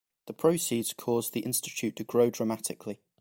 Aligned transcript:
The 0.25 0.33
proceeds 0.33 0.93
caused 0.93 1.33
the 1.33 1.41
institute 1.41 1.95
to 1.97 2.03
grow 2.03 2.31
dramatically. 2.31 3.01